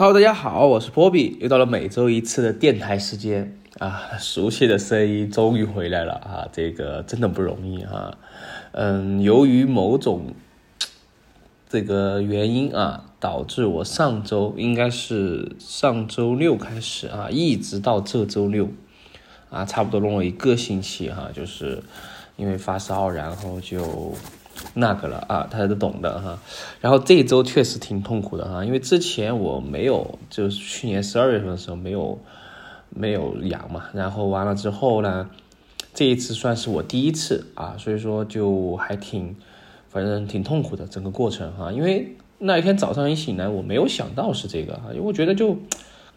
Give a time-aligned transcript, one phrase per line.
[0.00, 8.16] Hello，大家好，我是波比，又到了每周一次的电台时间啊，熟悉的声音终于回来了啊，这个真的不容易啊，
[8.70, 10.34] 嗯，由于某种
[11.68, 18.68] 这个原因啊，导致我上周应该是上周六开始啊，一直到这周六
[19.50, 21.82] 啊，差不多弄了一个星期哈，就是
[22.36, 24.14] 因为发烧，然后就。
[24.74, 26.38] 那个了啊，大家都懂的哈。
[26.80, 32.18] 然后这一周确实挺痛苦的哈，因为之前我没有，就是去年十二月份的时候没有
[32.90, 33.84] 没有阳嘛。
[33.92, 35.28] 然后完了之后呢，
[35.94, 39.34] 这一次算是我第一次啊，所以说就还挺，
[39.88, 41.72] 反正挺痛苦的整个过程哈。
[41.72, 45.56] 因为那一天早上一醒来，我没有想到是这个哈，因为我觉得就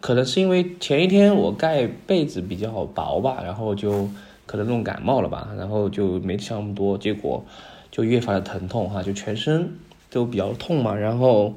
[0.00, 4.08] 可能是因为前一天我盖被子比较薄吧，然后就
[4.46, 7.44] 可能弄感冒了吧，然后就没想那么多，结果。
[7.92, 9.78] 就越发的疼痛哈，就全身
[10.10, 11.54] 都比较痛嘛，然后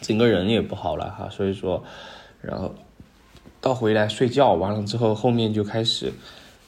[0.00, 1.84] 整个人也不好了哈，所以说，
[2.40, 2.74] 然后
[3.60, 6.10] 到回来睡觉完了之后，后面就开始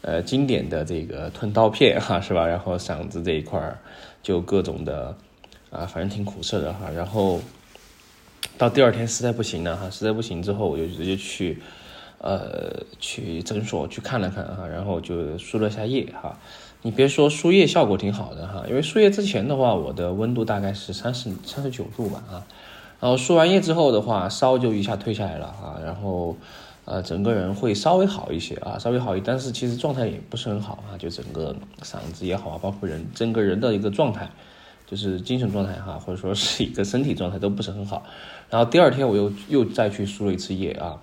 [0.03, 2.47] 呃经典的这个吞刀片哈， 是吧？
[2.47, 3.79] 然后嗓子这一块儿
[4.23, 5.17] 就各种的
[5.71, 6.91] 啊，反正挺苦涩的哈。
[6.95, 7.41] 然后
[8.59, 11.59] 到第二天实在不行了哈，实在不行之后，我就直接去
[12.19, 16.39] 呃去诊所去看了看哈，然后就输了下液哈。
[16.83, 22.47] 你别说输液效果挺好的哈，因为输液之前的话，我的温度大概是三十三十九度吧啊，
[23.01, 26.37] 然后输完液之后的话，烧就一下退下来了啊，然后
[26.85, 34.31] 呃整个人会稍微好一些啊，稍微好一，但是其实状态也不是很好啊，就整个嗓子也好啊，包括人整个人的一个状态，
[34.87, 38.05] 就是精神状态哈，或者说是一个身体状态都不是很好。
[38.49, 41.01] 然后第二天我又又再去输了一次液啊，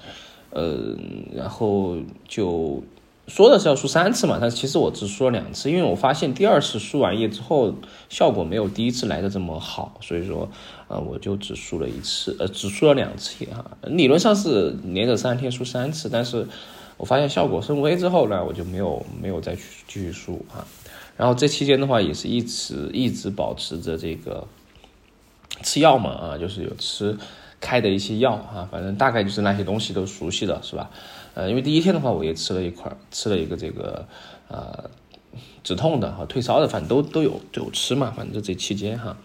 [0.51, 0.95] 呃，
[1.35, 2.81] 然后就。
[3.27, 7.73] 说的是要输三次嘛，但其实我只输了两次，因为我发现第二次输完液之后
[8.09, 10.49] 效果没有第一次来的这么好，所以说，
[10.89, 13.65] 呃，我就只输了一次，呃，只输了两次液哈。
[13.83, 16.45] 理论上是连着三天输三次，但是
[16.97, 20.67] 我发现效果甚微之后呢，我就没有没有再去继续输啊。
[21.15, 24.45] 然后这期间的话，也是一直一直保持着这个
[25.61, 27.17] 吃药嘛啊，就是有吃
[27.61, 30.89] 开的一些药啊，反正大概就是那些东西都熟悉的是吧？
[31.35, 34.07] 呃，因为第一天的话，我也吃了一块，吃了一个这个，
[34.49, 34.89] 呃，
[35.63, 39.17] 止痛的哈，退烧的，反正都都有都有吃嘛，反正就这期间哈，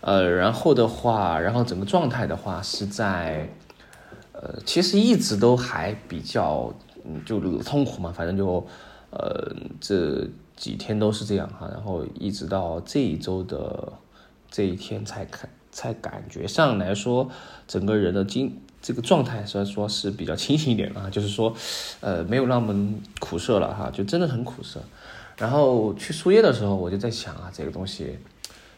[0.00, 3.48] 呃，然后的话，然后整个状态的话是在，
[4.32, 6.72] 呃，其实一直都还比较，
[7.04, 8.64] 嗯，就痛苦嘛，反正就，
[9.10, 13.92] 呃，这几天都是这样哈，然后一直到这一周的
[14.48, 17.28] 这一天才看，才感觉上来说，
[17.66, 18.56] 整个人的精。
[18.82, 21.54] 这个状态虽然说是比较清醒一点啊， 就是说，
[22.00, 24.80] 呃，没有那么苦涩了哈，就真的很苦涩。
[25.36, 28.18] 然后去输液的时候，我就在想啊，这个东西，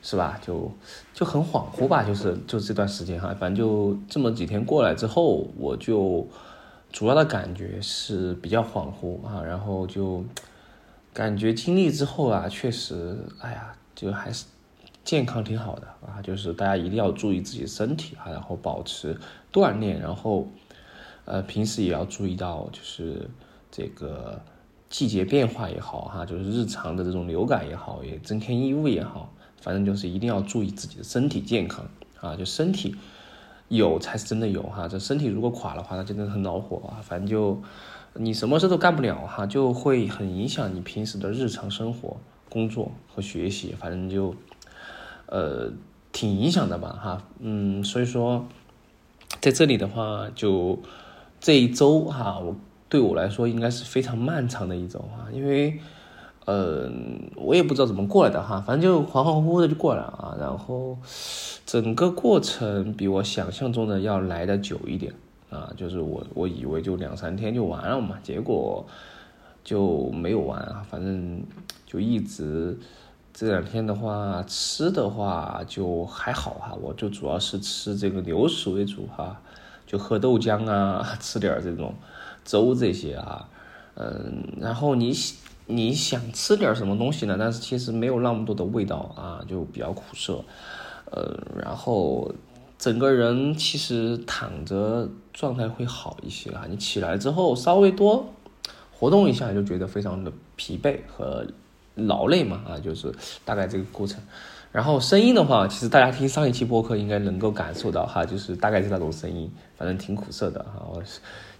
[0.02, 0.40] 是吧？
[0.44, 0.70] 就
[1.12, 6.26] 就很恍惚吧，就是就这段时间哈，反正就这么几天过来之后，我就
[6.92, 10.24] 主要的感觉是比较恍惚啊，然后就
[11.12, 14.44] 感觉经历之后啊，确实，哎呀，就还是。
[15.04, 19.19] 健康挺好的啊，就是大家一定要注意自己身体啊，然后保持
[19.52, 20.48] 锻炼，然后
[21.24, 23.28] 呃平时也要注意到就是
[23.70, 24.40] 这个
[24.88, 31.84] 季节变化也好哈，就是日常的这种流感也好，也增添衣物也好，反正就是一定要注意自己的身体健康
[32.20, 32.96] 啊，就身体
[33.68, 37.62] 有才是真的有哈，这身体如果垮的话，那真的很恼火啊，反正就
[38.14, 42.16] 你什么事都干不了哈，就会很影响你平时的日常生活、
[42.48, 44.34] 工作和学习，反正就。
[45.26, 45.72] 呃，
[46.12, 48.46] 挺影响的吧，哈，嗯，所以说，
[49.42, 50.78] 在这里的话，就
[51.41, 52.54] 这一周哈，我
[52.88, 55.80] 对我来说应该是非常漫长的一周啊，因为，
[56.44, 56.88] 呃，
[57.34, 60.97] 我也不知道怎么过来的哈，反正就恍恍惚惚的就过来了啊，然后
[61.66, 65.12] 整个过程比我想象中的要来的久一点
[65.50, 68.86] 啊，就是我我以为就两三天就完了嘛，结果
[69.64, 71.42] 就没有完啊，反正
[71.84, 72.78] 就一直。
[73.34, 79.41] 这两天的话，吃的话就还好哈，我就主要是吃这个流食为主哈，
[79.87, 81.94] 就喝豆浆啊，吃点这种
[82.44, 83.49] 粥这些啊，
[83.94, 85.14] 嗯，然后你
[85.67, 87.37] 你想吃点什么东西呢？
[87.38, 90.44] 但是其实没有那么多的味道啊，就比较苦涩，
[91.11, 92.31] 呃，然后
[92.79, 98.26] 整个人其实躺着状态会好一些啊，你起来之后稍微多
[98.93, 101.46] 活动一下，就觉得非常的疲惫和。
[101.94, 103.12] 劳累嘛啊，就是
[103.44, 104.21] 大概这个过程。
[104.71, 110.83] 然后声音的话，其实大家听上一期播客应该能够感受到哈，就是大概是那种声音，反正挺苦涩的哈。
[110.91, 111.03] 我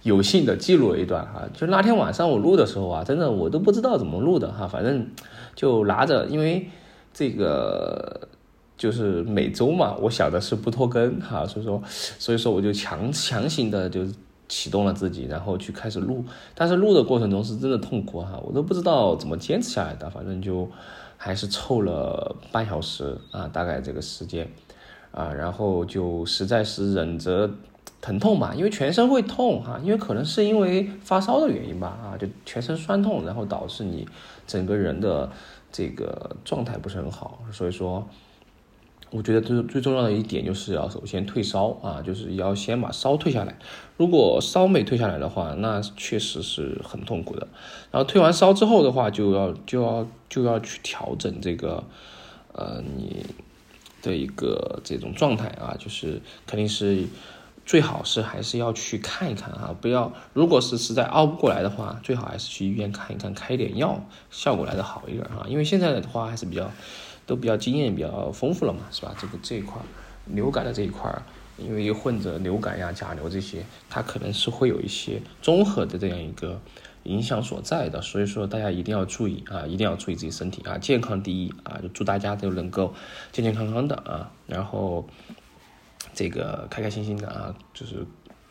[0.01, 5.07] 有幸的记录了一段哈，就那天晚上我录的时候啊，真的我都不知道怎么录的哈，反正
[5.55, 6.67] 就拿着，因为
[7.13, 8.27] 这个
[8.75, 14.01] 就是每周嘛，我想的是不拖更哈，所以说所以说我就强强行的就
[14.53, 16.23] 启动了自己，然后去开始录，
[16.53, 20.69] 但是录的过程中是真的痛苦哈，我都不知道怎么坚持下来的，反正就
[21.17, 24.47] 还是凑了半小时啊，大概这个时间
[25.11, 27.49] 啊，然后就实在是忍着。
[28.05, 34.05] 疼痛吧，因为全身会痛哈，因为可能是因为发烧的原因吧啊，就全身酸痛，然后导致你
[34.45, 35.31] 整个人的
[35.71, 38.05] 这个状态不是很好，所以说，
[39.13, 43.55] 我觉得最最重要的一点就是要首先退烧啊，就是要先把烧退下来。
[43.95, 47.47] 如果烧没退下来的话，那确实是很痛苦的。
[47.91, 51.83] 然后退完烧之后的话，就要就要就要去调整这个
[52.53, 53.25] 呃你
[54.01, 57.07] 的一个这种状态啊，就是肯定是。
[57.65, 65.45] 最好是还是要去看一看哈，不要如果是实在熬不过来的话，最好还是去医院看一看，开点药，效果来的好一点哈。
[65.47, 66.69] 因为现在的话还是比较
[67.25, 69.15] 都比较经验比较丰富了嘛，是吧？
[69.19, 69.81] 这个这一块
[70.25, 71.11] 流感的这一块，
[71.57, 76.59] 因为混着流感呀、甲流这些，它可能是会有一些综合的这样一个
[77.03, 82.93] 影响所在的，所以说大家一定要注意啊，一定要注意自己身体啊，健康第一啊，就祝大家都能够
[83.31, 85.07] 健健康康的啊，然后。
[86.15, 88.05] 这个开开心心的啊，就是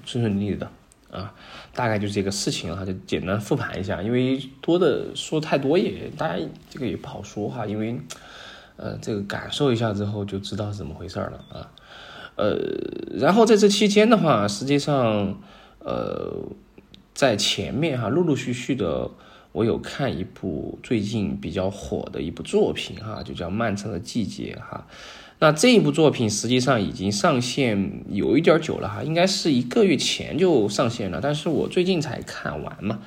[0.04, 0.68] 顺顺利利的
[1.12, 1.32] 啊，
[1.72, 7.96] 大概就是这个事情哈，就简单复盘一下，因为多的说太多也大家这个也不好说哈，因为
[8.76, 11.70] 呃这个感受一下之后就知道是怎么回事了啊，
[12.36, 12.56] 呃，
[13.18, 15.38] 然后在这期间的话，实际上
[15.78, 16.32] 呃
[17.14, 19.10] 在前面哈陆陆续续的
[19.52, 24.86] 我有看一部最近比较火的一部作品哈，就叫《漫长的季节》哈。
[25.38, 33.00] 那这一部作品实际上已经上线有一点久了哈，应该是一个月前就上线了，但是我最近才看完嘛。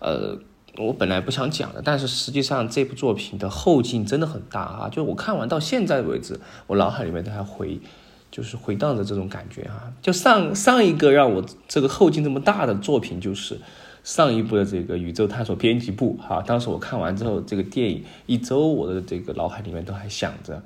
[0.00, 0.38] 呃，
[0.78, 4.88] 我本来不想讲的，但是实际上这部作品的后劲真的很大啊！
[4.88, 7.78] 就我看完到现在为止，我脑海里面都还回，
[8.30, 9.92] 就是回荡着这种感觉哈。
[10.02, 13.58] 就上上一个让我这个后劲这么大的作品，就是
[14.04, 16.42] 上一部的这个《宇宙探索编辑部》哈。
[16.46, 20.62] 当时我看完之后，这个电影一周我的这个脑海里面都还想着。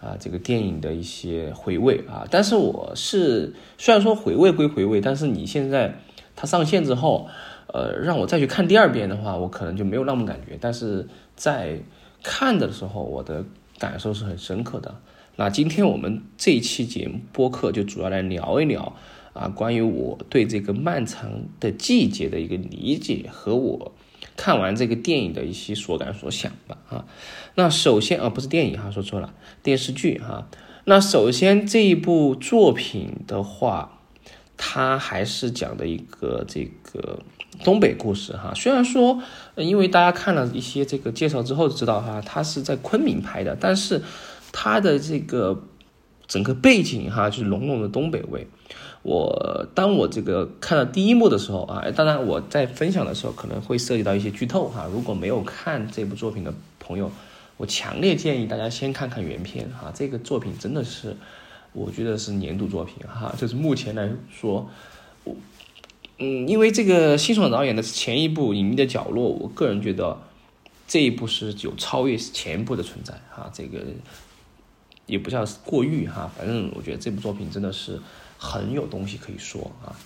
[0.00, 5.98] 啊，这个电影的一些回味啊，但是我是虽然说回味归回味，但是你现在
[6.36, 7.26] 它上线之后，
[7.74, 10.56] 呃，让我再去看第二遍的话，我可能就没有那么感觉。
[10.60, 11.80] 但是在
[12.22, 13.44] 看的时候，我的
[13.80, 14.94] 感受是很深刻的。
[15.34, 18.94] 那今天我们这一期节目播客就主要来聊一聊
[19.32, 23.90] 啊，关于我对这个漫长的季节的一个理解和我。
[24.36, 27.04] 看完这个电影的一些所感所想吧，啊，
[27.56, 29.34] 那首先啊不是电影哈，说错了，
[29.64, 30.48] 电视剧哈。
[30.84, 34.00] 那首先这一部作品的话，
[34.56, 37.18] 它还是讲的一个这个
[37.62, 38.52] 东北故事哈。
[38.54, 39.22] 虽然说，
[39.56, 44.02] 因为大家看了一些这个介绍之后知道哈，它是在昆明拍的，但是
[44.50, 45.62] 它的这个
[46.26, 48.46] 整个背景哈，就是浓浓的东北味。
[49.02, 54.88] 我当我这个看到第一幕的时候啊，当然我在分享的时候可能会涉及到一些剧透哈。
[54.90, 57.12] 如果没有看这部作品的朋友，
[57.58, 59.92] 我强烈建议大家先看看原片哈。
[59.94, 61.14] 这个作品真的是，
[61.74, 63.34] 我觉得是年度作品哈。
[63.36, 64.70] 就是目前来说，
[66.18, 70.20] 嗯，因为这个辛爽导演的前一部《隐秘的角落》，我个人觉得
[70.86, 73.50] 这一部是有超越前一部的存在哈。
[73.52, 73.84] 这个
[75.06, 78.00] 也不叫过誉哈，反正我觉得这部作品真的是。
[78.36, 79.96] 很有东西可以说啊。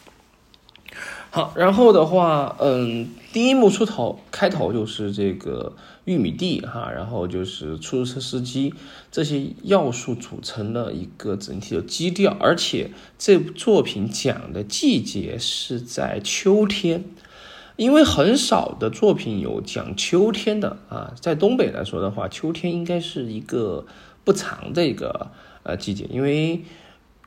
[1.31, 5.75] 好，然后的话，嗯，第一幕出头，开头就是这个
[6.07, 8.73] 玉米地哈，然后就是出租车司机
[9.13, 17.05] 这些要素组成了一个整体的基调，而且这部作品讲的季节是在秋天，
[17.77, 23.85] 因为很少的作品有讲秋天的啊，在东北来说的话，秋天应该是一个
[24.25, 25.31] 不长的一个
[25.63, 26.63] 呃季节，因为。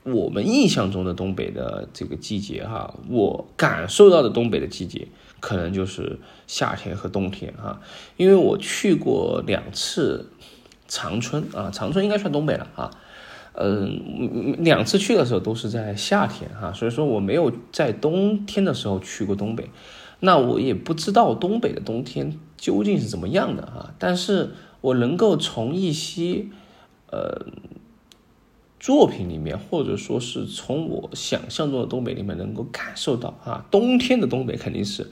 [0.04, 5.06] 我们印象中的东北的这个季节，哈，我感受到的东北的季节，
[5.38, 6.18] 可能就是
[6.48, 7.80] 夏天和冬天，哈，
[8.16, 10.28] 因为我去过两次
[10.88, 12.90] 长春，啊，长春应该算东北了，啊，
[13.54, 19.70] 嗯，两次去的时候都是在夏天，哈，所以说我没有在冬天的时候去过东北，
[20.18, 26.46] 那我也不知道东北的冬天究竟是怎么样的，啊，但是我能够从一些，
[27.12, 27.46] 呃。
[28.82, 35.08] 作品里面，或者说是从我想象中的东北里面能够感受到啊，冬天的东北肯定是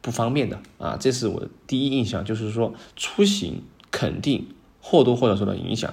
[0.00, 3.60] 不方便的啊，这是我的第一印象，就是说出行
[3.90, 4.46] 肯定
[4.80, 5.92] 或多或少受到影响，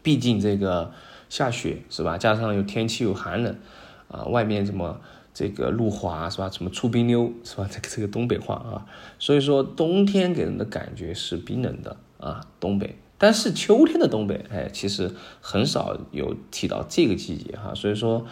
[0.00, 0.92] 毕竟这个
[1.28, 3.58] 下雪是吧，加上有天气又寒冷
[4.06, 5.00] 啊，外面什么
[5.34, 8.86] 这个路滑是吧，什么出冰溜是吧，这个这个东北话啊，
[9.18, 12.96] 所以说冬天给人的感觉是冰冷的啊，东北。
[13.22, 17.74] 但是秋天的东北，哎，其实很少有提到这个季节哈。
[17.74, 18.24] 所以说，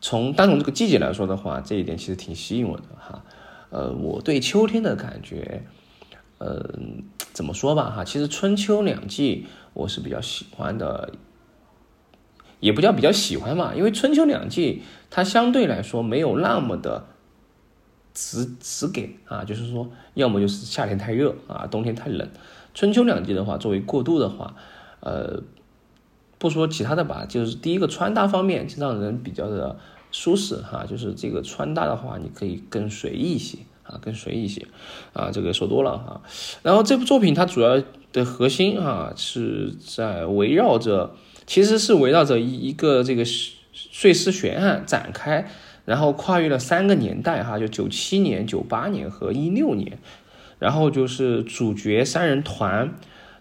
[0.00, 3.24] 从单从这个季节来说的话，这一点其实挺吸引我的哈。
[3.70, 5.64] 呃，我对秋天的感觉，
[6.38, 6.70] 呃，
[7.32, 11.12] 怎么说吧哈，其实春秋两季我是比较喜欢的，
[12.58, 17.06] 也不叫比较喜欢嘛，因为春秋两季它相对来说没有那么的
[18.12, 22.28] 直直给啊，就是说，要么就是夏天太热啊，冬天太冷。
[22.74, 24.54] 春秋两季的话，作为过渡的话，
[25.00, 25.42] 呃，
[26.38, 29.78] 不说其他的吧，就是第一个穿搭方面就让人比较的。
[30.14, 34.66] 舒适哈，就是这个穿搭的话，你可以更随意一些啊，更随意一些
[35.14, 36.20] 啊，这个说多了哈。
[36.62, 41.14] 然后这部作品它主要的核心哈是在围绕着，
[41.46, 45.48] 其实是围绕着一一个这个碎尸悬案展开，
[45.86, 49.98] 然后跨越了三个年代哈，就九七年、九八年和一六年，
[50.62, 52.94] 然后就是主角三人团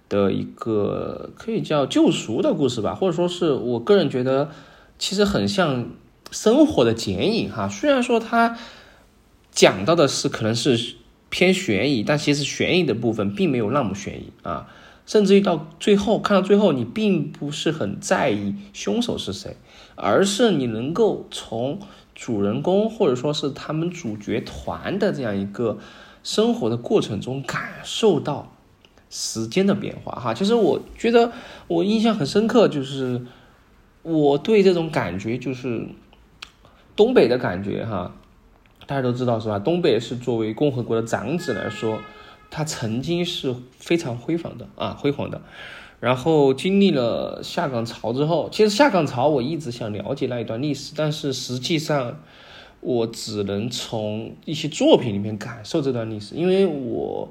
[0.10, 4.50] 的一个可以叫救赎的故事吧，或者说是我个人觉得
[5.00, 5.86] 其实很像。
[6.34, 8.58] 生活的剪影哈，虽然说它
[9.52, 10.96] 讲到的是可能是
[11.30, 14.70] 偏悬疑，但其实悬疑的部分并没有那么悬疑啊，
[15.06, 19.58] 甚至于到最后看到最后，你并不是很在意凶手是谁，
[19.96, 21.80] 而是你能够从
[22.16, 25.80] 主人公或者说是他们主角团的这样一个
[26.24, 28.52] 生活的过程中感受到
[29.10, 30.34] 时间的变化哈。
[30.34, 31.32] 其实我觉得
[31.68, 33.26] 我印象很深刻，就是
[34.04, 35.88] 我对这种感觉就是。
[36.94, 38.14] 东北的感觉哈，
[38.86, 39.58] 大家都知道是吧？
[39.58, 42.00] 东北是作为共和国的长子来说，
[42.52, 45.42] 他曾经是非常辉煌的啊，辉煌的。
[46.02, 52.20] 然后经历了下岗潮之后，其实下岗潮我一直想了解那一段历史，但是实际上
[52.82, 57.30] 我只能从一些作品里面感受这段历史，因为我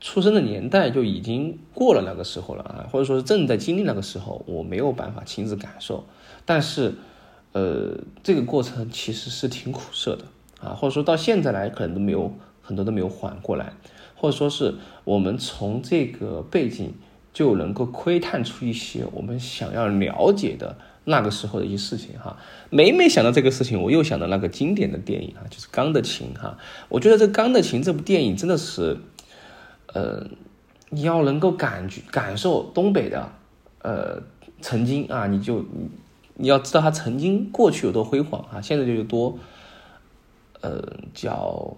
[0.00, 6.04] 出生的年代就已经过了那个时候了啊，或者说是正在经历那个时候，我没有办法亲自感受，
[6.44, 6.94] 但是。
[7.56, 10.24] 呃，这个过程其实是挺苦涩的
[10.60, 13.74] 啊，或者说到现在来，可能都没有很多都没有缓过来，
[14.16, 14.74] 或者说是
[15.04, 16.92] 我们从这个背景
[17.32, 22.36] 就能够窥探出一些我们想要了解的那个时候的一些事情哈。
[22.70, 26.58] 每每想到这个事情，我又想到那个经典的电影哈，就是《钢的琴》哈。
[26.88, 28.98] 我觉得这《钢的琴》这部电影真的是，
[29.92, 30.26] 呃，
[30.90, 33.32] 你要能够感觉感受东北的
[33.82, 34.22] 呃
[34.60, 35.64] 曾经啊，你就。
[36.36, 39.38] 你要知道它曾经过去有多辉煌啊，现在就有多，
[40.62, 40.82] 呃，
[41.14, 41.76] 叫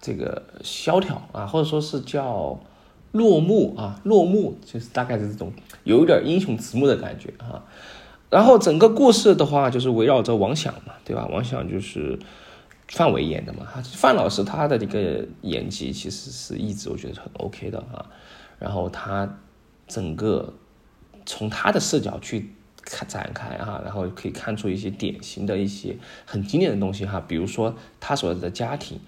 [0.00, 2.58] 这个萧条啊，或者说是叫
[3.18, 5.52] 落幕啊，落幕就是大概是这种
[5.84, 7.64] 有一点英雄迟暮的感觉啊。
[8.30, 11.26] 然后整个故事的话，就是围绕着王响嘛，对吧？
[11.30, 12.18] 王响就是
[12.88, 18.06] 范伟演的嘛，范老师他的这个演技其实是一直我觉得很 OK 的啊。
[18.58, 19.28] 然后他
[19.86, 20.54] 整个
[21.26, 22.54] 从他的视角去。
[22.90, 25.94] 看展开哈，然后可以看出一些典型的一些
[26.24, 28.98] 很经典的东西哈，比如说他所在的家庭，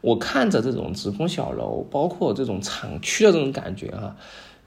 [0.00, 4.16] 我看着这种职工小楼，包括这种厂区的这种感觉哈，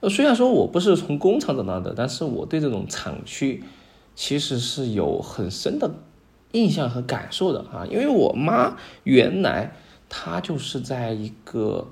[0.08, 3.62] 虽然说我不是从工厂长大的，但是我对这种厂区
[4.14, 5.90] 其实是有很深的
[6.52, 9.72] 印象和感受的啊，因为我妈原来
[10.08, 11.88] 她就是在一个。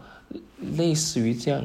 [0.76, 1.61] 类似于这样，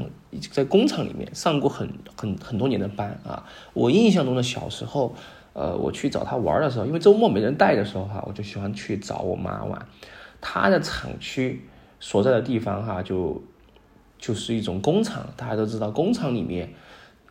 [0.52, 3.46] 在工厂里面上过很很很多年的班啊。
[3.74, 5.14] 我印象中的小时候，
[5.54, 9.86] 呃，我去找他玩的时候，因为周末没人带的时候哈，我就喜欢去找我妈玩。
[10.48, 11.68] 他的厂区
[12.00, 13.42] 所在的地方哈，就
[14.20, 15.26] 就是一种工厂。
[15.36, 16.72] 大家都知道，工厂里面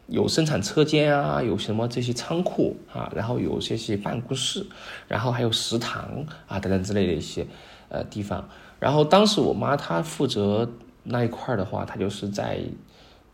[0.09, 4.67] 有生产车间啊，有什么这些仓库啊，然后有这些办公室，
[5.07, 7.47] 然后还有食堂啊等等之类的一些
[7.89, 8.49] 呃地方。
[8.81, 10.69] 然后当时我妈她负责。
[11.07, 12.59] 那一块的话，她就是在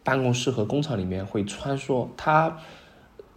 [0.03, 2.09] 办公室和工厂里面会穿梭。
[2.17, 2.59] 她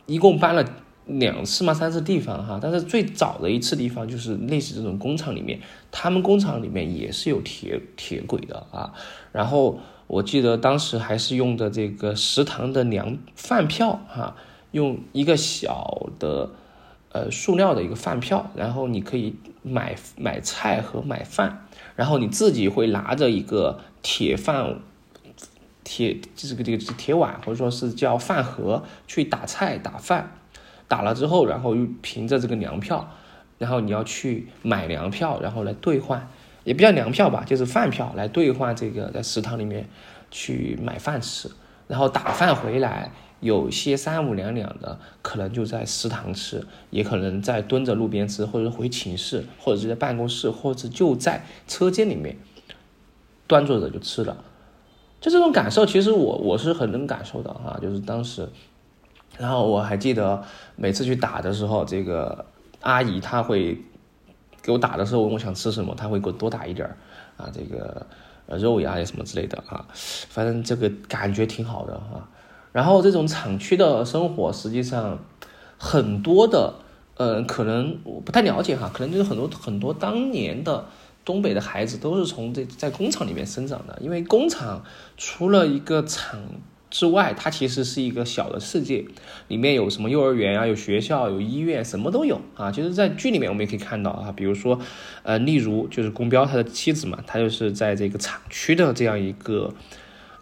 [0.07, 0.65] 一共搬了
[1.05, 2.59] 两次嘛，三次地方哈。
[2.61, 5.59] 但是最早的一次地方就是类似这种工厂里面，
[5.91, 8.93] 他们工厂里面也是有铁铁轨的啊。
[9.31, 14.35] 然后我记得当时还是用的这个食堂的粮饭票哈，
[14.71, 16.51] 用一个小的
[17.11, 23.79] 呃塑料的一个饭票，然后你可以买买菜和买饭，然后你自己会拿着一个。
[24.05, 24.81] 铁饭，
[25.85, 30.35] 铁这个这个铁碗，或者说是叫饭盒，去打菜打饭，
[30.93, 33.09] 打了之后，然后又凭着这个粮票，
[33.57, 36.29] 然后你要去买粮票，然后来兑换，
[36.63, 39.89] 也不叫粮票吧，就是饭票来兑换这个在食堂里面
[40.29, 41.49] 去买饭吃，
[41.87, 52.37] 然后打饭回来，有些三五两两的，可能就在食堂吃，也可能在蹲着路边吃，或者回寝室，或者是在办公室，或者就在车间里面。
[53.45, 54.37] 端坐着就吃了，
[55.19, 58.47] 就这种感受，其实我我是很能感受到哈，就是当时，
[59.37, 60.43] 然后我还记得
[60.75, 62.45] 每次去打的时候，这个
[62.81, 63.77] 阿姨她会
[64.61, 66.97] 给我打的时候问我想吃什么，她会给我多打一点儿
[67.37, 68.05] 啊，这个
[68.57, 72.27] 肉呀什么之类的啊，反正这个感觉挺好的哈。
[72.71, 75.19] 然后这种厂区的生活，实际上
[75.77, 76.73] 很多的，
[77.17, 80.85] 嗯，可能我不太了解哈，可能就是很多很多当年的。
[81.25, 84.83] 东北的孩子都是从这在工厂里面生长的，因为工厂
[85.15, 86.37] 除了一个厂
[86.93, 89.03] 之外，它其实是一个小的世界，
[89.47, 92.71] 里面有什么幼儿园啊，有学校，有医院，什么都有啊。
[92.71, 94.79] 其实，在剧里面我们也可以看到啊，比如说，
[95.23, 99.73] 呃，例如就是宫彪他的妻子嘛，他就是在这个厂区的这样一个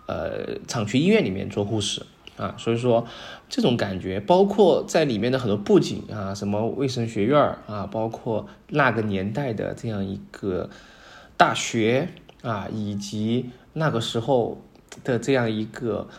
[0.07, 2.03] 呃厂区医院里面做护士。
[2.35, 3.05] 啊，所以说
[3.47, 10.69] 这种感觉，包括在里面的很多布景啊，什么卫生学院啊，包括那个年代的这样一个
[11.37, 12.09] 大学
[12.41, 14.59] 啊，以及那个时候
[15.03, 16.09] 的这样一个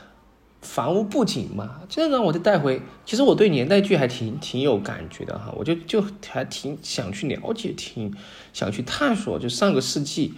[0.62, 2.80] 房屋布景嘛，这让我就带回。
[3.04, 8.14] 其实我对年代剧还挺挺有感觉的哈，我就就还挺想去了解，挺
[8.54, 10.32] 想去探索，就上个世纪，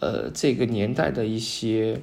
[0.00, 2.00] 呃，这个年代的一些。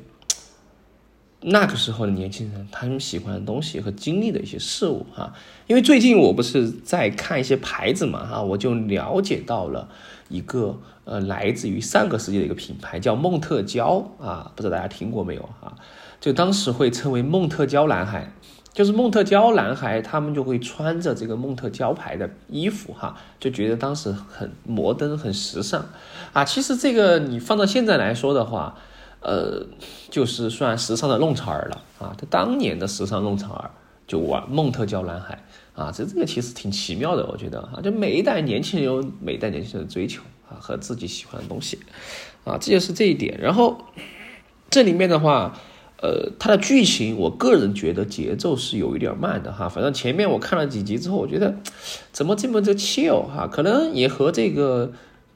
[1.45, 5.33] 那个时候的年轻人，他们喜欢的东西和经历的一些事物哈，
[5.67, 9.89] 因为最近我不是在看一些牌子嘛哈，我就了解到了
[10.29, 15.75] 一个呃来自于上个世纪的一个品牌叫梦特娇啊，不知道大家听过没有哈？
[16.23, 18.31] 就当时会称为梦特娇男孩，
[18.71, 25.85] 就是梦特娇男孩，他们就会穿着这个梦特娇牌的衣服哈，就觉得当时很摩登、很时尚
[26.31, 26.45] 啊。
[26.45, 28.77] 其实这个你放到现在来说的话。
[29.25, 29.65] 呃，
[30.09, 32.13] 就是算时尚的弄潮儿了啊！
[32.17, 33.71] 他当年的时尚弄潮儿
[34.05, 35.41] 就玩梦特娇男孩
[35.73, 41.79] 啊，这这个其实挺奇妙的，我觉得啊，就每一代年轻人有每一代年轻人的追求啊和自己喜欢的东西
[42.43, 43.39] 啊，这就是这一点。
[43.39, 43.85] 然后
[44.69, 45.57] 这里面的话，
[46.03, 51.55] 呃，它的剧情我个人觉得节奏是有一点慢的哈，反正前面我看了几集之后，我觉得
[52.11, 54.91] 怎么这么的 chill 哈，可能也和这个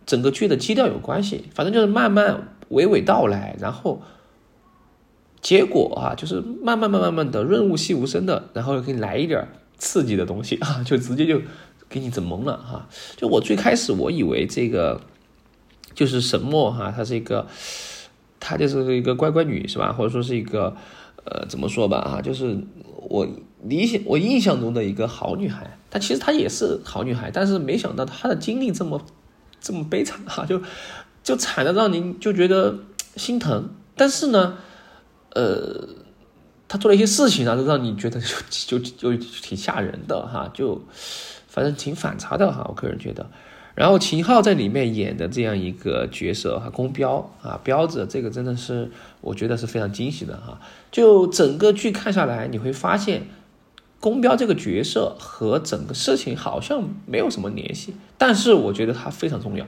[0.06, 2.50] 整个剧的基调有关系，反正就是慢慢。
[2.70, 4.02] 娓娓道来，然后
[5.40, 11.40] 结果啊，就是慢慢慢慢慢的润物细无声的，然后给你来一点刺激的东西啊， 就直接就
[11.88, 12.90] 给你整懵了哈。
[13.16, 15.00] 就我最开始我以为这个
[15.96, 17.48] 就是沈墨哈，他是一个，
[18.40, 19.92] 她就是一个乖乖女是吧？
[19.94, 20.76] 或者说是一个
[21.26, 22.58] 呃怎么说吧啊，就是
[23.10, 23.28] 我
[23.64, 25.78] 理想我印象中的一个好女孩。
[25.90, 29.02] 她其实她也是好女孩，但是没想到她的经历这么
[29.60, 30.62] 这么悲惨哈， 就。
[31.24, 32.74] 就惨的让您就觉得
[33.18, 34.60] 心疼，但是呢，
[35.36, 35.86] 呃，
[36.70, 38.18] 他做了一些事情啊，就让你觉得
[38.50, 40.82] 就就就挺吓人的哈，就
[41.50, 43.30] 反正挺反差的哈，我个人觉得。
[43.78, 48.90] 然后秦昊在里面演的这样一个角色哈，宫彪啊，彪子，这个真的是
[49.22, 50.60] 我觉得是非常惊喜的哈。
[50.92, 53.28] 就整个剧看下来，你会发现
[54.00, 59.66] 宫彪这个角色和整个事情好像没有什么联系，但是我觉得他非常重要。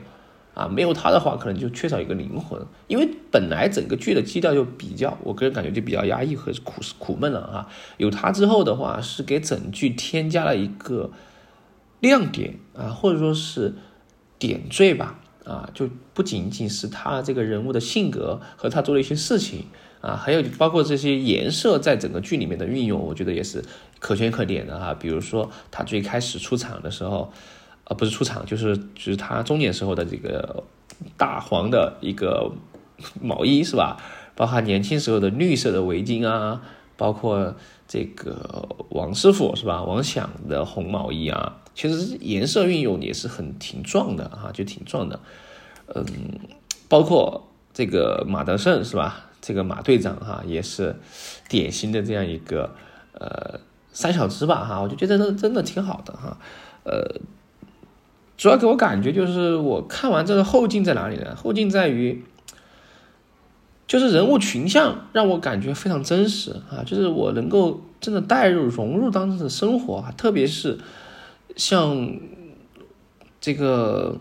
[0.52, 7.68] 啊，没有他的话，可能就缺少一个灵魂，因为本来整个剧的基调就比较，我个人感觉就比较压抑和苦苦闷了啊。
[7.98, 11.12] 有他之后的话，是给整剧添加了一个
[12.00, 13.74] 亮点啊，或者说是
[14.40, 19.66] 点缀吧啊，就不仅仅是他这个人物的性格和他做的一些事情
[20.00, 23.64] 啊，还有包括这些颜色在整个剧里面的运用，我觉得也是
[24.00, 24.92] 可圈可点的哈。
[24.94, 27.32] 比如说他最开始出场的时候。
[27.84, 30.62] 啊，不是出场，就是就是他中年时候的这个
[31.16, 32.52] 大黄的一个
[33.20, 34.00] 毛衣是吧？
[34.36, 36.62] 包括年轻时候的绿色的围巾啊，
[36.96, 37.56] 包括
[37.88, 39.82] 这个王师傅是吧？
[39.82, 45.20] 王响的红毛衣啊，其实颜色运用也是很挺壮的哈，就挺壮的。
[45.94, 46.04] 嗯，
[46.88, 49.30] 包括这个马德胜是吧？
[49.40, 50.96] 这个马队长哈，也是
[51.48, 52.74] 典型的这样一个
[53.12, 53.60] 呃
[53.92, 56.38] 三小只吧哈，我就觉得真真的挺好的哈，
[56.84, 57.20] 呃。
[58.36, 61.36] 主要给我感觉就是，我看完这个后劲在哪里呢？
[61.36, 62.24] 后劲在于，
[63.86, 70.78] 就是人物群像让我感觉非常真实啊，就是我能够真的带入融入当中的生活啊，特别是
[71.56, 72.18] 像
[73.40, 74.18] 这个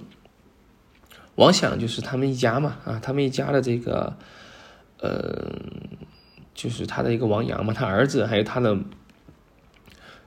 [1.36, 4.16] 王想，就是他们一家嘛啊，他们一家的这个
[5.00, 5.52] 呃，
[6.54, 8.78] 就是他的一个王阳嘛，他儿子还有他的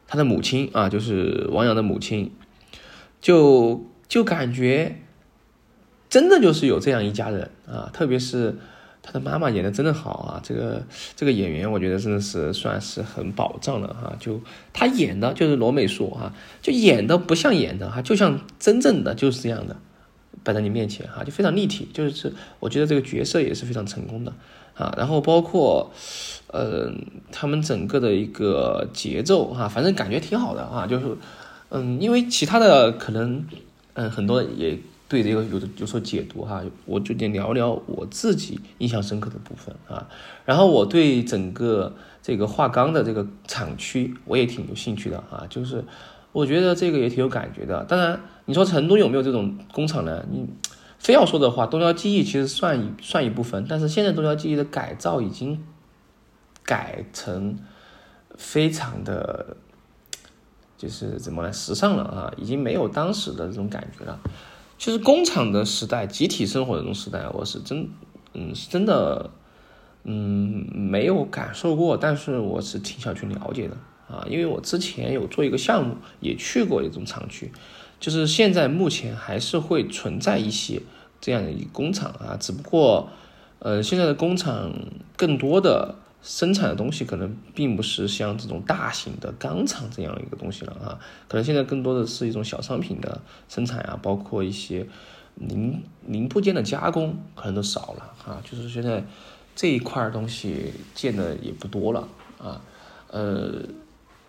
[0.07, 2.33] 他的母亲啊，就是王阳的母亲。
[3.21, 5.01] 就就感觉，
[6.11, 8.59] 真的就是有这样一家人啊，特别是
[9.03, 10.81] 他的妈妈演的真的好啊，这个
[11.17, 14.41] 这个演员我觉得真的是算是很保障了哈，就
[14.73, 19.77] 他演的就是罗美术哈，就演的不像演的哈，就像真正的就是这样的
[20.45, 24.33] 摆在你面前哈，就非常立体，就是我觉得这个角色也是非常成功的
[24.75, 25.91] 啊，然后包括，
[26.47, 26.91] 呃，
[27.31, 31.17] 他们整个的一个节奏哈，反正感觉挺好的啊，就是，
[31.71, 33.45] 嗯，因为其他的可能，
[33.95, 34.79] 嗯，很多也
[35.13, 40.09] 对这个有有所解读哈，我就得聊聊我自己印象深刻的部分啊，
[40.47, 45.85] 然后我对整个这个化钢的这个厂区我也挺有兴趣的啊，就是
[46.33, 47.85] 我觉得这个也挺有感觉的。
[47.85, 50.25] 当然，你说成都有没有这种工厂呢？
[50.31, 50.49] 你。
[50.99, 55.61] 非要说的话，东郊记忆其实算一算一部分，但是现在东郊记忆的改造已经
[56.63, 57.59] 改成
[58.37, 59.57] 非常的，
[60.79, 64.17] 就是怎么来时尚了啊，已经没有当时的这种感觉了。
[64.83, 67.89] 其实工厂的时代、集体生活的那种时代，我是真，
[68.35, 69.31] 嗯，是真的，
[70.03, 73.77] 嗯，没有感受过，但是我是挺想去了解的
[74.13, 77.53] 啊，因为我之前有做一个项目，也去过一种厂区。
[78.01, 80.83] 就是现在目前还是会存在一些
[81.21, 83.09] 这样的工厂啊，只不过，
[83.61, 84.73] 呃，现在的工厂
[85.17, 94.87] 更多的生产的东西可能并不是像这种大型的钢厂这样一个东西了啊，可能现在更多的是一种小商品的生产啊，包括一些
[95.35, 99.05] 零零部件的加工可能都少了啊，就是现在
[99.55, 102.09] 这一块东西见的也不多了
[102.39, 102.61] 啊，
[103.11, 103.63] 呃。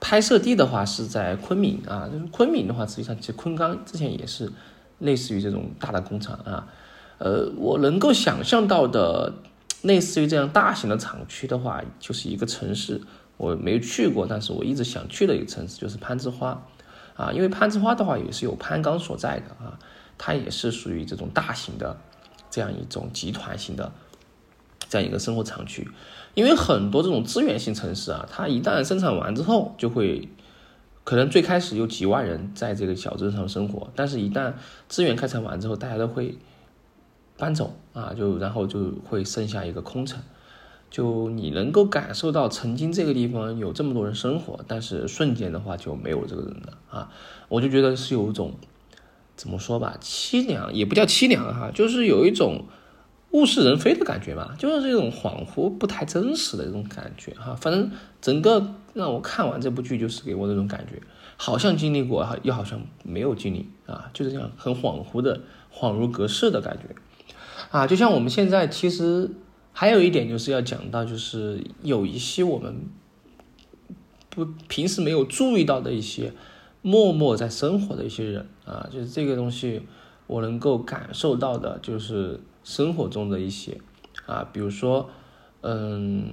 [0.05, 4.51] 拍摄地的话是在昆明啊，就是昆明的话，实际上其实昆钢之前也是
[4.99, 6.67] 类似于这种大的工厂啊。
[7.19, 9.31] 呃，我能够想象到的
[9.83, 12.99] 类似于这样大型的厂区的话，就是一个城市，
[13.37, 16.65] 我没有去过，但是我一直想去的一个城市就是攀枝花
[17.15, 19.77] 啊，因为攀枝花的话也是有攀钢所在的啊，
[20.17, 21.95] 它也是属于这种大型的
[22.49, 23.91] 这样一种集团型的
[24.89, 25.87] 这样一个生活厂区。
[26.33, 30.29] 因为很多这种资源性城市啊，它一旦生产完之后，就会
[31.03, 34.53] 可能最开始有几万人在这个小镇上生活，但是一旦
[34.87, 36.37] 资源开采完之后，大家都会
[37.43, 40.21] 搬走啊，就然后就会剩下一个空城，
[40.89, 47.11] 就你能够感受到曾经这个地方有这么多人生活，但是瞬间的话就没有这个人了啊，
[47.49, 48.53] 我就觉得是有一种
[49.35, 52.63] 怎么说吧，凄凉也不叫凄凉哈，就是有一种。
[53.33, 57.57] 物是人非的感觉吧，就是这种恍惚、不太真实的这种感觉哈。
[57.59, 57.89] 反正
[58.21, 61.01] 整个让我看完这部剧，就是给我这种感觉，
[61.35, 65.41] 好像经历过，又好像没有经历啊，就是这样很恍惚的、
[65.73, 66.95] 恍如隔世的感觉
[67.73, 67.85] 啊。
[67.85, 69.29] 就像我们现在其实
[69.73, 72.85] 还有一点就是要讲到，就是有一些我们
[74.29, 76.31] 不平时没有注意到的一些
[76.81, 79.81] 默默在生活的一些人啊，就是这个东西
[80.27, 82.39] 我能够感受到的，就是。
[82.65, 83.77] 生活中的一些
[84.25, 85.09] 啊，比如说，
[85.63, 86.29] 嗯，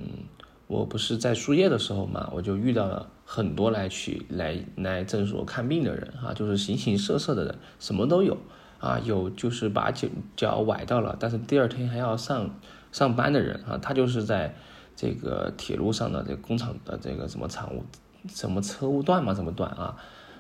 [0.69, 8.37] 我不是在输液的时候嘛，我就遇到了很多来去来来诊所看病的人啊，就是形形色色的人，什么都有
[8.81, 12.51] 啊，有就是把脚脚崴到了，但是第二天还要上
[12.91, 14.55] 上班的人啊，他就是在
[14.97, 17.85] 这个铁路上的这个工厂的这个什么厂务
[18.29, 19.97] 什么车务段嘛，什么段啊，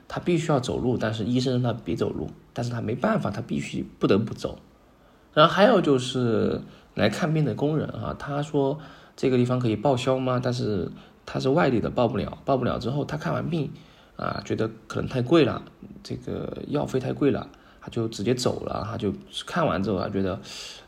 [0.08, 4.58] 他必须要走路，但是医生让他别走路，但是他没办法，他必须不得不走。
[5.32, 6.60] 然后还有就是
[6.94, 8.78] 来看病的工人啊，他说
[9.16, 10.40] 这个地方可以报销吗？
[10.42, 10.90] 但是
[11.24, 13.70] 他是外地的，报不了，报不了之后他看完病
[14.16, 15.62] 啊，觉得可能太贵了，
[16.02, 17.48] 这个药费太贵了，
[17.80, 18.86] 他就直接走了。
[18.90, 19.12] 他就
[19.46, 20.40] 看完之后，他觉得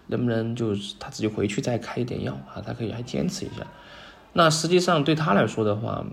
[0.09, 2.62] 能不能就是他自己回去再开一点药啊？
[2.64, 3.66] 他可以还坚持一下。
[4.33, 6.05] 那实际上对他来说的话，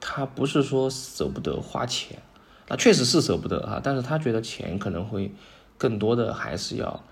[0.00, 2.20] 他不是说舍不得花钱，
[2.68, 5.32] 那确实是舍不得啊，但是他觉得钱可能会
[5.76, 7.02] 更多的还是要。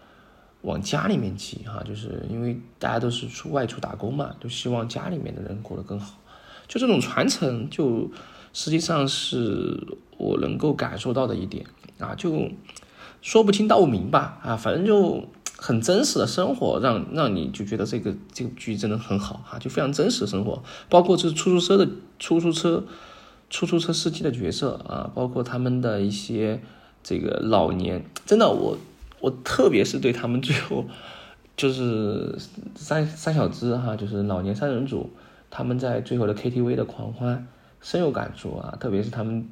[0.62, 6.18] 往家里面寄哈，就是因为大家都是出外出打工嘛，就希望家里面的人过得更好。
[6.66, 8.10] 就这种传承，就
[8.52, 9.78] 实际上是
[10.16, 11.64] 我能够感受到的一点
[11.98, 12.50] 啊，就
[13.22, 15.24] 说不清道不明吧啊，反正就
[15.56, 22.84] 很真实的生活，让让你就觉得这个这个剧真的很好哈，就非常真实的生活，包括这出租车的出租车
[23.50, 26.60] 出租车司机的角色啊，包括他们的一些
[27.02, 28.76] 这个老年，真的我。
[29.18, 30.84] 我特别是对他们最后，
[31.56, 32.36] 就是
[32.76, 35.10] 三三小只哈，就是老年三人组，
[35.50, 37.48] 他们在最后的 KTV 的狂欢，
[37.80, 38.76] 深有感触啊。
[38.78, 39.48] 特别是他们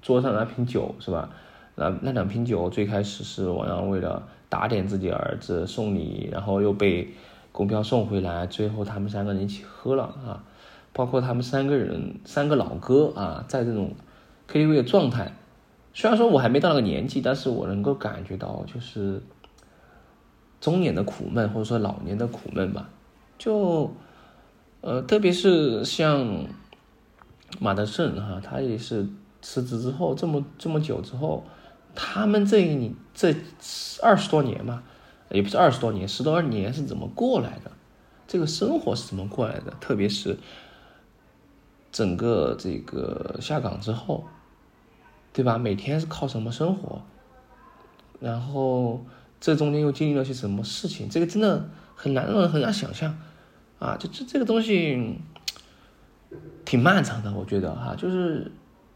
[0.00, 1.28] 桌上那瓶酒是吧？
[1.78, 7.08] 那那两瓶酒最开始是王阳为了打点自己儿子送礼，然后又被
[7.52, 10.44] 公票送回来，最后他们三个人一起喝了啊。
[10.92, 13.94] 包括他们三个人三个老哥啊，在这种
[14.50, 15.32] KTV 的状态。
[15.94, 19.22] 虽然说我还没到那个年纪，但是我能够感觉到，就是
[20.60, 22.88] 中年的苦闷，或者说老年的苦闷吧。
[23.36, 23.92] 就，
[24.80, 26.46] 呃，特别是像
[27.60, 29.06] 马德胜哈，他也是
[29.40, 31.44] 辞职之后这么这么久之后，
[32.00, 33.34] 他们这一这
[34.00, 34.84] 二十多年嘛，
[35.30, 37.72] 也不是二十多年，十多二年是怎么过来的？
[38.28, 39.74] 这个生活是怎么过来的？
[39.80, 40.38] 特别是
[41.90, 44.28] 整个这个下岗之后，
[45.32, 45.58] 对吧？
[45.58, 47.02] 每天是靠什么生活？
[48.20, 49.04] 然后
[49.40, 51.08] 这中间又经历了些什么事情？
[51.08, 53.18] 这个真的很难让人很难想象
[53.80, 53.96] 啊！
[53.96, 55.18] 就这这个东西
[56.64, 58.52] 挺漫长的，我觉得哈，就是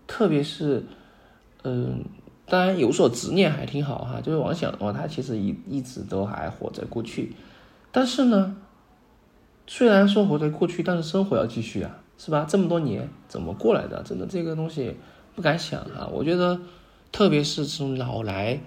[0.06, 0.84] 特别是
[1.64, 2.04] 嗯。
[2.52, 7.34] 当然有所执念还挺好哈，就是王想的话，他其实一一直都还活在过去，
[7.90, 8.54] 但是呢，
[9.66, 12.44] 虽然说活在过去，但是生活要继续啊，是吧？
[12.46, 14.02] 这么多年怎么过来的？
[14.02, 14.94] 真的这个东西
[15.34, 16.06] 不敢想啊。
[16.12, 16.60] 我觉得，
[17.10, 18.60] 特别是这种老来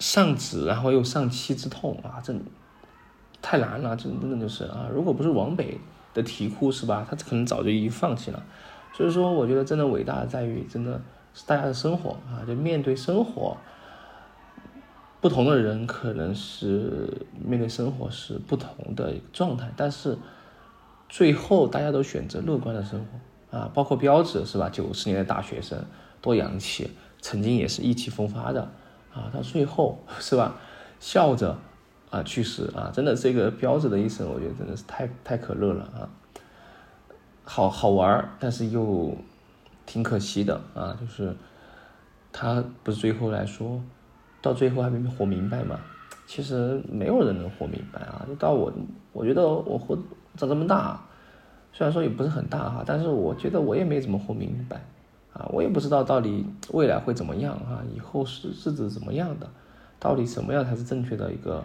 [0.00, 2.34] 丧子，然后又丧妻之痛啊，这
[3.40, 4.88] 太难了，这真的就是啊。
[4.92, 5.78] 如果不是王北
[6.12, 7.06] 的啼哭，是吧？
[7.08, 8.42] 他可能早就已经放弃了。
[8.92, 11.00] 所以说，我觉得真的伟大的在于真的。
[11.34, 13.56] 是大家的生活啊，就面对生活，
[15.20, 20.16] 不同的人可能是面对生活是不同的状态，但是
[21.08, 24.70] 最后大家都选择乐观的生活啊，包括标志是吧？
[24.70, 25.84] 九十年代大学生
[26.22, 28.62] 多洋气，曾经也是意气风发的
[29.12, 30.54] 啊，到最后是吧？
[31.00, 31.58] 笑着
[32.10, 36.08] 啊去世啊，真的这个标志的一生，我觉得真的是太太可乐了啊，
[37.42, 39.16] 好好玩但是又。
[39.86, 41.34] 挺可惜的啊，就是
[42.32, 43.80] 他不是最后来说，
[44.40, 45.78] 到最后还没活明白嘛。
[46.26, 48.24] 其实没有人能活明白啊。
[48.26, 48.72] 就到我，
[49.12, 49.94] 我觉得我活
[50.36, 51.00] 长这么大，
[51.72, 54.82] 虽然说也不是很大哈，但是我觉得我也没怎么活明白
[55.32, 55.46] 啊。
[55.52, 59.48] 我也不知道到底未来会怎么样啊，以后是日子怎么样的，
[60.00, 61.62] 到底什么样才是正确的一个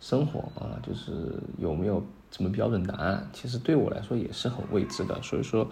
[0.00, 0.80] 生活啊？
[0.82, 3.28] 就是有没有什么标准答案？
[3.34, 5.20] 其实对我来说也是很未知的。
[5.22, 5.68] 所以说。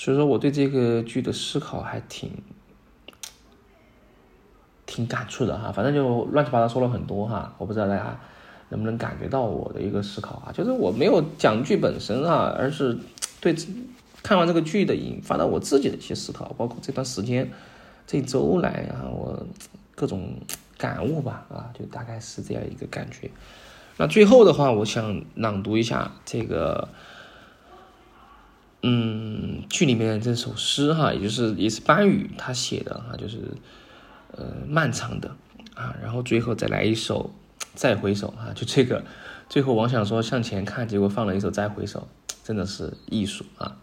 [0.00, 2.30] 所以说，我对这个剧的思考还挺
[4.86, 5.72] 挺感触的哈。
[5.72, 8.16] 反正就乱七八糟说了很多哈，我不知道大家
[8.68, 10.52] 能不能感觉到我的一个思考啊。
[10.54, 12.96] 就是我没有讲剧本身啊，而是
[13.40, 13.52] 对
[14.22, 17.50] 看完这个剧的引发到我自己的一些思考，包括这段时间
[18.06, 19.44] 这一周来啊，我
[19.96, 20.32] 各种
[20.76, 23.28] 感悟吧啊，就大概是这样一个感觉。
[23.96, 26.86] 那最后的话，我想朗读一下这个。
[28.82, 33.40] 嗯，剧里面这首诗哈，也就是也是班宇他写的哈，就是
[34.30, 35.34] 呃漫长的
[35.74, 37.34] 啊，然后最后再来一首
[37.74, 39.04] 再回首啊，就这个
[39.48, 42.06] 最后王想说向前看，结果放了一首再回首，
[42.44, 43.78] 真的是艺术啊，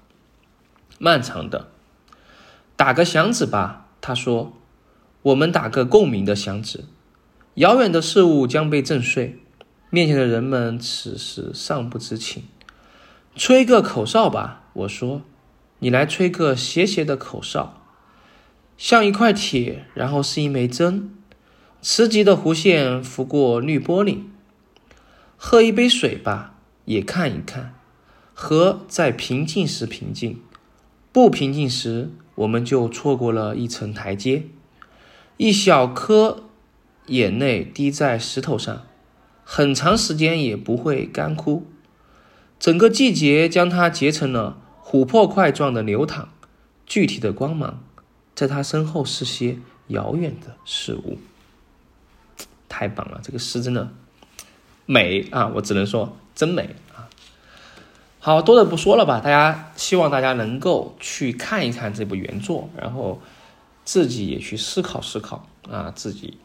[0.98, 1.68] 漫长的，
[2.78, 4.54] 打个响指吧，他说，
[5.24, 6.86] 我们打个共鸣的响指，
[7.56, 9.40] 遥远的事物将被震碎，
[9.90, 12.44] 面前的人们此时尚不知情，
[13.36, 14.62] 吹个口哨吧。
[14.76, 15.22] 我说
[15.80, 17.82] ：“你来吹个斜斜的口哨，
[18.78, 21.16] 像一块铁，然后是一枚针，
[21.82, 24.24] 磁极的弧线拂过绿玻璃。
[25.38, 27.74] 喝一杯水吧，也看一看。
[28.34, 30.42] 河在平静时平静，
[31.14, 34.44] 不平静时，我们就错过了一层台阶。
[35.38, 36.44] 一小颗
[37.06, 38.86] 眼泪滴在石头上，
[39.46, 41.66] 很长时间也不会干枯。
[42.60, 46.30] 整个季节将它结成了。”琥珀块状的流淌，
[46.86, 47.82] 具体的光芒，
[48.36, 51.18] 在他身后是些遥远的事物。
[52.70, 53.90] 太棒了，这个诗真的
[54.86, 55.52] 美啊！
[55.56, 57.10] 我只能说真美啊！
[58.20, 63.20] 好多的不说了吧，大家希望大家能够去看一看这部原作，然后
[63.84, 66.38] 自己也去思考思考啊，自己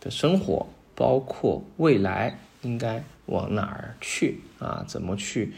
[0.00, 4.84] 的生活，包括未来应该往哪儿去啊？
[4.88, 5.52] 怎么去？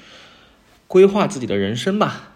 [0.96, 2.35] 规划自己的人生吧。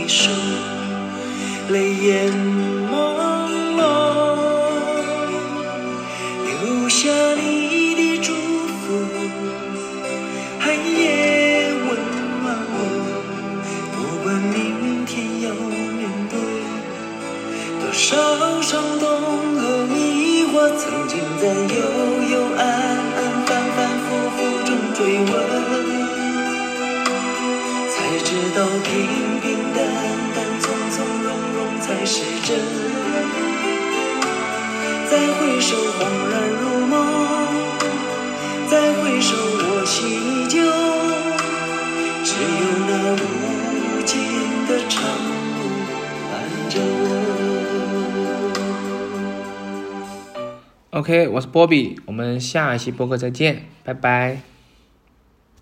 [0.00, 0.32] 你说
[1.70, 2.32] 泪眼
[2.88, 3.27] 朦
[35.68, 36.00] 回首，恍
[36.30, 36.96] 然如梦；
[38.70, 40.56] 再回首，我心依旧。
[42.24, 44.16] 只有那无尽
[44.66, 45.60] 的长路
[46.30, 46.32] 伴
[46.70, 47.04] 着我。
[50.92, 54.40] OK，我是波比，我们下一期播客再见，拜拜。